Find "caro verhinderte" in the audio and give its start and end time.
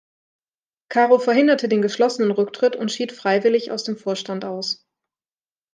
0.89-1.69